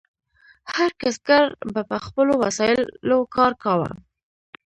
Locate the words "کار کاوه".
3.35-3.89